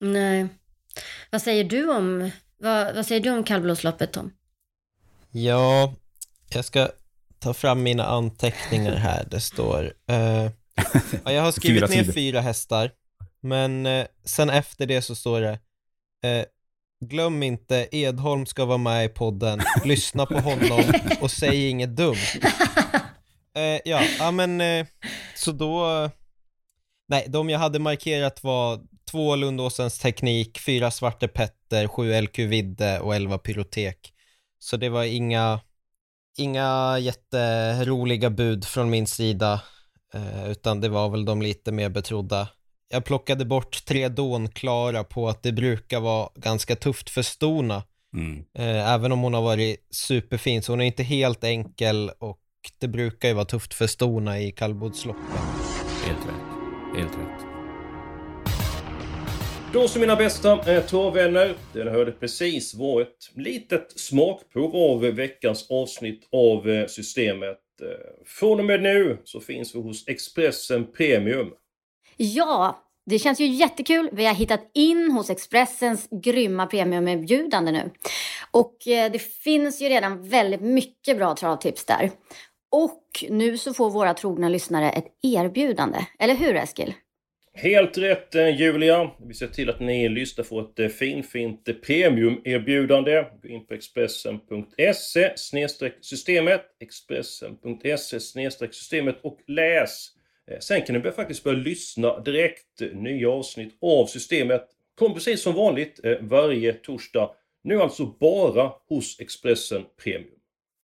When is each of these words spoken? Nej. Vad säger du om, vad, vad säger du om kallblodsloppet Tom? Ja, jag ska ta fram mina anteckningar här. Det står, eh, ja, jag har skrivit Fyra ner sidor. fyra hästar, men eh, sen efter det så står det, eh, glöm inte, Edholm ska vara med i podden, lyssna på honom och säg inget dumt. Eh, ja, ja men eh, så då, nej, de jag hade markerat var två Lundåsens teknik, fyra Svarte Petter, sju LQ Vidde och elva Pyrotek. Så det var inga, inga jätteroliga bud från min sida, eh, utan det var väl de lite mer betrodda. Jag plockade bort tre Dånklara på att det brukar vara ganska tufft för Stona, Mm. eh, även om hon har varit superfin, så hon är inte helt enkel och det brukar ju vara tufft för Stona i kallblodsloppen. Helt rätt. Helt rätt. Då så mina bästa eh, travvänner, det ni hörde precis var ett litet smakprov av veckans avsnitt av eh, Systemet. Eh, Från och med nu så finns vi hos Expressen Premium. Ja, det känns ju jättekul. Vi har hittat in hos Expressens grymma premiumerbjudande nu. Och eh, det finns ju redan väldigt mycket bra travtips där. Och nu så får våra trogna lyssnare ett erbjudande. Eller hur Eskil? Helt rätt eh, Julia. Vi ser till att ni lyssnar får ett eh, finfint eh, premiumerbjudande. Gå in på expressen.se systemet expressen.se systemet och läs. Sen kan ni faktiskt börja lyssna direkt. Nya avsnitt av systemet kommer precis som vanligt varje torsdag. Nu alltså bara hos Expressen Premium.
Nej. 0.00 0.48
Vad 1.30 1.42
säger 1.42 1.64
du 1.64 1.90
om, 1.90 2.30
vad, 2.58 2.94
vad 2.94 3.06
säger 3.06 3.20
du 3.20 3.30
om 3.30 3.44
kallblodsloppet 3.44 4.12
Tom? 4.12 4.32
Ja, 5.30 5.94
jag 6.54 6.64
ska 6.64 6.88
ta 7.38 7.54
fram 7.54 7.82
mina 7.82 8.04
anteckningar 8.04 8.94
här. 8.94 9.26
Det 9.30 9.40
står, 9.40 9.92
eh, 10.08 10.50
ja, 11.24 11.32
jag 11.32 11.42
har 11.42 11.52
skrivit 11.60 11.80
Fyra 11.80 11.86
ner 11.86 12.02
sidor. 12.02 12.12
fyra 12.12 12.40
hästar, 12.40 12.90
men 13.40 13.86
eh, 13.86 14.06
sen 14.24 14.50
efter 14.50 14.86
det 14.86 15.02
så 15.02 15.14
står 15.14 15.40
det, 15.40 15.58
eh, 16.28 16.44
glöm 17.04 17.42
inte, 17.42 17.88
Edholm 17.92 18.46
ska 18.46 18.64
vara 18.64 18.78
med 18.78 19.04
i 19.04 19.08
podden, 19.08 19.60
lyssna 19.84 20.26
på 20.26 20.38
honom 20.38 20.84
och 21.20 21.30
säg 21.30 21.68
inget 21.68 21.96
dumt. 21.96 22.16
Eh, 23.56 23.80
ja, 23.84 24.02
ja 24.18 24.30
men 24.30 24.60
eh, 24.60 24.86
så 25.34 25.52
då, 25.52 26.10
nej, 27.08 27.24
de 27.28 27.50
jag 27.50 27.58
hade 27.58 27.78
markerat 27.78 28.42
var 28.42 28.80
två 29.10 29.36
Lundåsens 29.36 29.98
teknik, 29.98 30.58
fyra 30.58 30.90
Svarte 30.90 31.28
Petter, 31.28 31.88
sju 31.88 32.20
LQ 32.20 32.38
Vidde 32.38 33.00
och 33.00 33.14
elva 33.14 33.38
Pyrotek. 33.38 34.12
Så 34.58 34.76
det 34.76 34.88
var 34.88 35.04
inga, 35.04 35.60
inga 36.38 36.98
jätteroliga 36.98 38.30
bud 38.30 38.64
från 38.64 38.90
min 38.90 39.06
sida, 39.06 39.60
eh, 40.14 40.50
utan 40.50 40.80
det 40.80 40.88
var 40.88 41.08
väl 41.08 41.24
de 41.24 41.42
lite 41.42 41.72
mer 41.72 41.88
betrodda. 41.88 42.48
Jag 42.88 43.04
plockade 43.04 43.44
bort 43.44 43.84
tre 43.84 44.08
Dånklara 44.08 45.04
på 45.04 45.28
att 45.28 45.42
det 45.42 45.52
brukar 45.52 46.00
vara 46.00 46.28
ganska 46.34 46.76
tufft 46.76 47.10
för 47.10 47.22
Stona, 47.22 47.82
Mm. 48.14 48.44
eh, 48.58 48.92
även 48.92 49.12
om 49.12 49.20
hon 49.20 49.34
har 49.34 49.42
varit 49.42 49.86
superfin, 49.90 50.62
så 50.62 50.72
hon 50.72 50.80
är 50.80 50.84
inte 50.84 51.02
helt 51.02 51.44
enkel 51.44 52.10
och 52.18 52.38
det 52.78 52.88
brukar 52.88 53.28
ju 53.28 53.34
vara 53.34 53.44
tufft 53.44 53.74
för 53.74 53.86
Stona 53.86 54.40
i 54.40 54.52
kallblodsloppen. 54.52 55.22
Helt 56.04 56.18
rätt. 56.26 56.98
Helt 56.98 57.12
rätt. 57.12 57.55
Då 59.76 59.88
så 59.88 59.98
mina 59.98 60.16
bästa 60.16 60.74
eh, 60.74 60.84
travvänner, 60.84 61.54
det 61.72 61.84
ni 61.84 61.90
hörde 61.90 62.12
precis 62.12 62.74
var 62.74 63.00
ett 63.00 63.30
litet 63.34 64.00
smakprov 64.00 64.76
av 64.76 65.00
veckans 65.00 65.70
avsnitt 65.70 66.28
av 66.32 66.68
eh, 66.68 66.86
Systemet. 66.86 67.58
Eh, 67.82 68.24
Från 68.26 68.58
och 68.58 68.64
med 68.64 68.82
nu 68.82 69.18
så 69.24 69.40
finns 69.40 69.74
vi 69.74 69.78
hos 69.78 70.08
Expressen 70.08 70.92
Premium. 70.92 71.50
Ja, 72.16 72.84
det 73.06 73.18
känns 73.18 73.40
ju 73.40 73.46
jättekul. 73.46 74.10
Vi 74.12 74.26
har 74.26 74.34
hittat 74.34 74.70
in 74.74 75.10
hos 75.10 75.30
Expressens 75.30 76.08
grymma 76.10 76.66
premiumerbjudande 76.66 77.72
nu. 77.72 77.90
Och 78.50 78.88
eh, 78.88 79.12
det 79.12 79.18
finns 79.18 79.82
ju 79.82 79.88
redan 79.88 80.28
väldigt 80.28 80.60
mycket 80.60 81.16
bra 81.16 81.34
travtips 81.34 81.84
där. 81.84 82.10
Och 82.70 83.04
nu 83.28 83.58
så 83.58 83.74
får 83.74 83.90
våra 83.90 84.14
trogna 84.14 84.48
lyssnare 84.48 84.90
ett 84.90 85.06
erbjudande. 85.22 85.98
Eller 86.18 86.34
hur 86.34 86.54
Eskil? 86.54 86.94
Helt 87.58 87.98
rätt 87.98 88.34
eh, 88.34 88.60
Julia. 88.60 89.10
Vi 89.26 89.34
ser 89.34 89.46
till 89.46 89.70
att 89.70 89.80
ni 89.80 90.08
lyssnar 90.08 90.44
får 90.44 90.62
ett 90.62 90.78
eh, 90.78 90.88
finfint 90.88 91.68
eh, 91.68 91.74
premiumerbjudande. 91.74 93.24
Gå 93.42 93.48
in 93.48 93.66
på 93.66 93.74
expressen.se 93.74 95.32
systemet 96.00 96.62
expressen.se 96.80 98.20
systemet 98.70 99.16
och 99.22 99.38
läs. 99.46 100.08
Sen 100.60 100.82
kan 100.82 100.96
ni 100.96 101.10
faktiskt 101.10 101.44
börja 101.44 101.58
lyssna 101.58 102.20
direkt. 102.20 102.80
Nya 102.92 103.30
avsnitt 103.30 103.78
av 103.80 104.06
systemet 104.06 104.66
kommer 104.98 105.14
precis 105.14 105.42
som 105.42 105.54
vanligt 105.54 106.00
varje 106.20 106.72
torsdag. 106.72 107.30
Nu 107.64 107.80
alltså 107.80 108.06
bara 108.06 108.72
hos 108.88 109.20
Expressen 109.20 109.84
Premium. 110.04 110.35